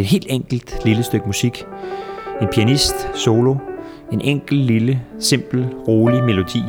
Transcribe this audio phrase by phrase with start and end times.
[0.00, 1.64] et helt enkelt lille stykke musik.
[2.42, 3.56] En pianist solo.
[4.12, 6.62] En enkel, lille, simpel, rolig melodi.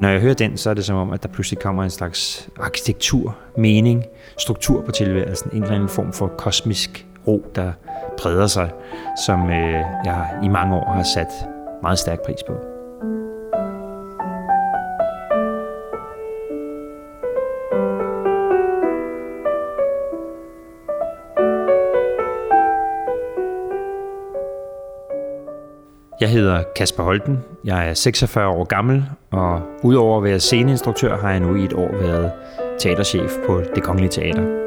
[0.00, 2.48] Når jeg hører den, så er det som om, at der pludselig kommer en slags
[2.60, 4.04] arkitektur, mening,
[4.38, 5.50] struktur på tilværelsen.
[5.52, 7.72] En eller anden form for kosmisk ro, der
[8.18, 8.70] breder sig,
[9.26, 11.51] som øh, jeg i mange år har sat
[11.82, 12.52] meget stærk pris på.
[26.20, 27.44] Jeg hedder Kasper Holten.
[27.64, 31.72] Jeg er 46 år gammel, og udover at være sceneinstruktør, har jeg nu i et
[31.72, 32.32] år været
[32.78, 34.61] teaterchef på Det Kongelige Teater.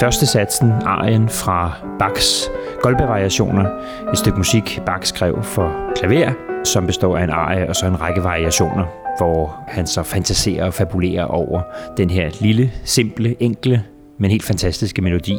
[0.00, 2.50] Første satsen, arien fra Bachs
[2.82, 3.64] Goldberg-variationer,
[4.12, 6.32] et stykke musik, Bach skrev for klaver,
[6.64, 8.84] som består af en arie og så en række variationer,
[9.16, 11.62] hvor han så fantaserer og fabulerer over
[11.96, 13.84] den her lille, simple, enkle,
[14.18, 15.36] men helt fantastiske melodi.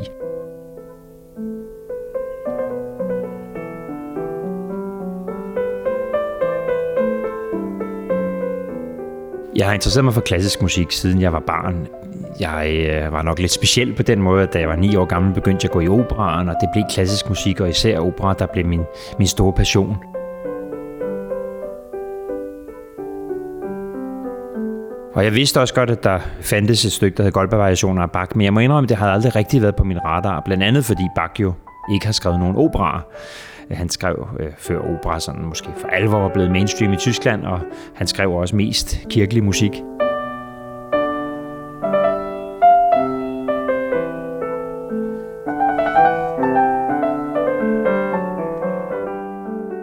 [9.56, 11.88] Jeg har interesseret mig for klassisk musik, siden jeg var barn.
[12.40, 15.06] Jeg øh, var nok lidt speciel på den måde, at da jeg var ni år
[15.06, 18.34] gammel, begyndte jeg at gå i operaen, og det blev klassisk musik, og især opera,
[18.34, 18.82] der blev min,
[19.18, 19.98] min store passion.
[25.14, 28.32] Og jeg vidste også godt, at der fandtes et stykke, der hed Goldberg-variationer af Bach,
[28.36, 30.86] men jeg må indrømme, at det havde aldrig rigtig været på min radar, blandt andet
[30.86, 31.54] fordi Bach jo
[31.94, 33.02] ikke har skrevet nogen operaer.
[33.72, 37.60] Han skrev øh, før opera sådan måske for alvor var blevet mainstream i Tyskland, og
[37.96, 39.72] han skrev også mest kirkelig musik.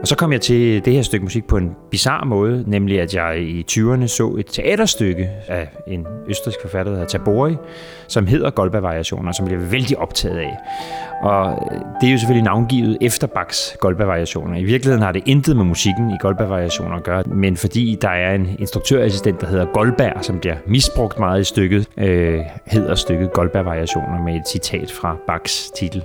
[0.07, 3.15] Og så kom jeg til det her stykke musik på en bizarre måde, nemlig at
[3.15, 7.57] jeg i 20'erne så et teaterstykke af en østrisk forfatter, der hedder Tabori,
[8.09, 10.57] som hedder Goldberg-variationer, som jeg blev vældig optaget af.
[11.23, 14.57] Og øh, det er jo selvfølgelig navngivet efter Bachs Goldberg-variationer.
[14.57, 18.35] I virkeligheden har det intet med musikken i Goldberg-variationer at gøre, men fordi der er
[18.35, 24.23] en instruktørassistent, der hedder Goldberg, som bliver misbrugt meget i stykket, øh, hedder stykket Goldberg-variationer
[24.23, 26.03] med et citat fra Bachs titel.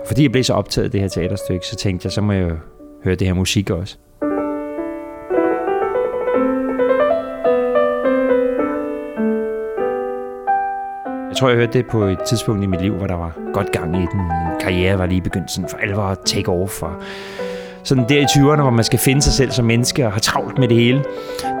[0.00, 2.32] Og fordi jeg blev så optaget af det her teaterstykke, så tænkte jeg, så må
[2.32, 2.56] jeg jo
[3.04, 3.96] høre det her musik også.
[11.28, 13.72] Jeg tror, jeg hørte det på et tidspunkt i mit liv, hvor der var godt
[13.72, 14.20] gang i den.
[14.20, 16.82] Min karriere var lige begyndt sådan for alvor at take off.
[16.82, 16.92] Og
[17.82, 20.58] sådan der i 20'erne, hvor man skal finde sig selv som menneske og har travlt
[20.58, 21.04] med det hele,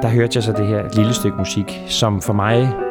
[0.02, 2.83] der hørte jeg så det her lille stykke musik, som for mig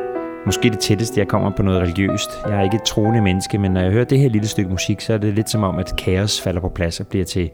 [0.46, 2.30] måske det tætteste, jeg kommer på noget religiøst.
[2.48, 5.02] Jeg er ikke et troende menneske, men når jeg hører det her lille stykke musik,
[5.02, 7.52] så er det lidt som om, at kaos falder på plads og bliver til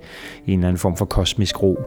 [0.47, 1.79] en eller anden form for kosmisk ro.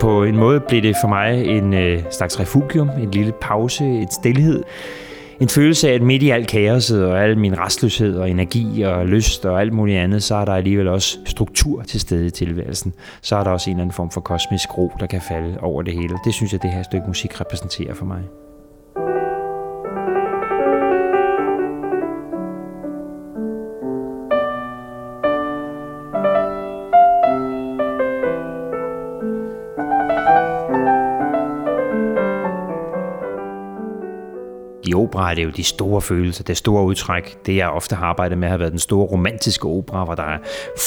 [0.00, 4.12] På en måde blev det for mig en øh, slags refugium, en lille pause, et
[4.12, 4.62] stillhed,
[5.40, 9.06] en følelse af, at midt i alt kaoset og al min restløshed og energi og
[9.06, 12.94] lyst og alt muligt andet, så er der alligevel også struktur til stede i tilværelsen.
[13.22, 15.82] Så er der også en eller anden form for kosmisk ro, der kan falde over
[15.82, 16.14] det hele.
[16.24, 18.43] Det synes jeg, det her stykke musik repræsenterer for mig.
[34.86, 37.46] I opera er det jo de store følelser, det store udtræk.
[37.46, 40.38] Det jeg ofte har arbejdet med har været den store romantiske opera, hvor der er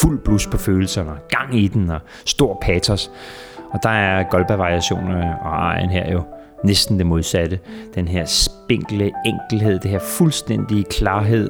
[0.02, 3.12] fuld blus på følelserne, gang i den og stor patos.
[3.72, 6.22] Og der er Goldberg-variationer og arien her jo
[6.64, 7.60] næsten det modsatte.
[7.96, 11.50] Den her spinkle enkelhed, det her fuldstændige klarhed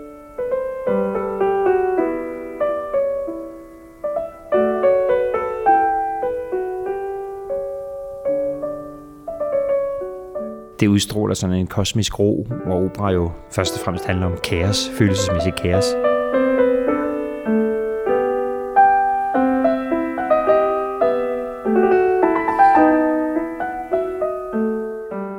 [10.80, 14.92] det udstråler sådan en kosmisk ro, hvor opera jo først og fremmest handler om kaos,
[14.98, 15.86] følelsesmæssig kaos.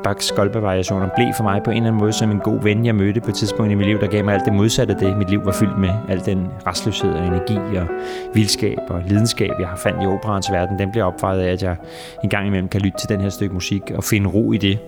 [0.04, 2.94] Bachs Goldberg-variationer blev for mig på en eller anden måde som en god ven, jeg
[2.94, 5.16] mødte på et tidspunkt i mit liv, der gav mig alt det modsatte af det,
[5.16, 5.90] mit liv var fyldt med.
[6.08, 7.86] Al den restløshed og energi og
[8.34, 11.76] vildskab og lidenskab, jeg har fandt i operans verden, den bliver opvejet af, at jeg
[12.24, 14.78] en gang imellem kan lytte til den her stykke musik og finde ro i det.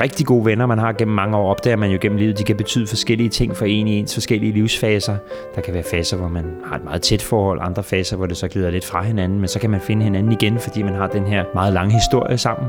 [0.00, 2.56] Rigtig gode venner, man har gennem mange år, opdager man jo gennem livet, de kan
[2.56, 5.16] betyde forskellige ting for en i ens forskellige livsfaser.
[5.54, 8.36] Der kan være faser, hvor man har et meget tæt forhold, andre faser, hvor det
[8.36, 11.06] så glider lidt fra hinanden, men så kan man finde hinanden igen, fordi man har
[11.06, 12.68] den her meget lange historie sammen.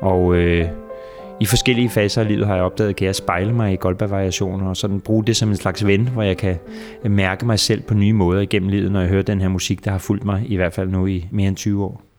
[0.00, 0.68] Og øh,
[1.40, 4.76] i forskellige faser af livet har jeg opdaget, at jeg spejle mig i Goldberg-variationer og
[4.76, 6.56] sådan bruge det som en slags ven, hvor jeg kan
[7.04, 9.84] øh, mærke mig selv på nye måder igennem livet, når jeg hører den her musik,
[9.84, 12.09] der har fulgt mig i hvert fald nu i mere end 20 år.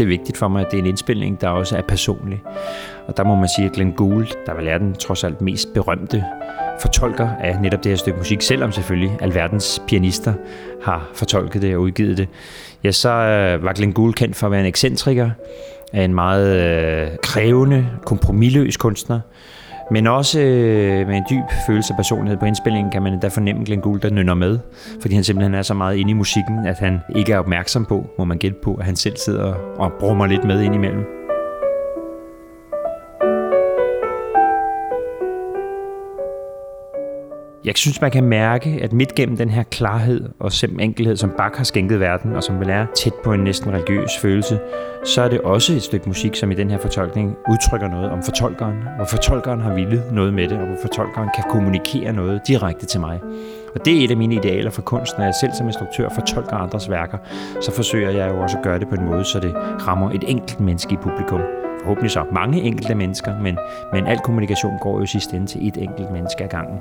[0.00, 2.42] Det er vigtigt for mig, at det er en indspilning, der også er personlig.
[3.06, 5.74] Og der må man sige, at Glenn Gould, der vel er den trods alt mest
[5.74, 6.24] berømte
[6.80, 10.34] fortolker af netop det her stykke musik, selvom selvfølgelig alverdens pianister
[10.82, 12.28] har fortolket det og udgivet det,
[12.84, 15.30] ja, så øh, var Glenn Gould kendt for at være en ekscentriker,
[15.94, 19.20] en meget øh, krævende, kompromilløs kunstner,
[19.90, 23.64] men også øh, med en dyb følelse af personlighed på indspillingen kan man da fornemme
[23.64, 24.58] Glenn Gould, der nynner med,
[25.00, 28.06] fordi han simpelthen er så meget inde i musikken, at han ikke er opmærksom på,
[28.18, 30.74] må man gætte på, at han selv sidder og brummer lidt med ind
[37.64, 41.32] Jeg synes, man kan mærke, at midt gennem den her klarhed og simpel enkelhed, som
[41.38, 44.58] Bach har skænket verden, og som vel er tæt på en næsten religiøs følelse,
[45.04, 48.22] så er det også et stykke musik, som i den her fortolkning udtrykker noget om
[48.22, 52.86] fortolkeren, hvor fortolkeren har ville noget med det, og hvor fortolkeren kan kommunikere noget direkte
[52.86, 53.20] til mig.
[53.74, 56.56] Og det er et af mine idealer for kunst, når jeg selv som instruktør fortolker
[56.56, 57.18] andres værker,
[57.60, 59.54] så forsøger jeg jo også at gøre det på en måde, så det
[59.86, 61.40] rammer et enkelt menneske i publikum.
[61.80, 63.58] Forhåbentlig så mange enkelte mennesker, men,
[63.92, 66.78] men al kommunikation går jo sidst ende til et enkelt menneske ad gangen.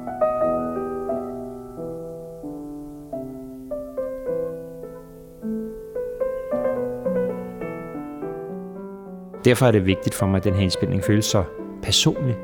[9.46, 11.44] Derfor er det vigtigt for mig, at den her indspilning føles så
[11.84, 12.36] personlig.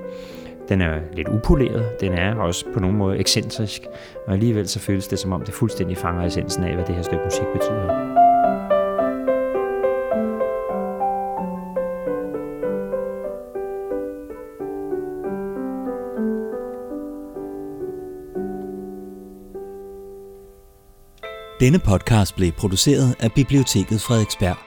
[0.70, 3.82] Den er lidt upoleret, den er også på nogen måde ekscentrisk,
[4.28, 7.02] og alligevel så føles det som om det fuldstændig fanger essensen af, hvad det her
[7.02, 8.16] stykke musik betyder.
[21.60, 24.65] Denne podcast blev produceret af Biblioteket Frederiksberg.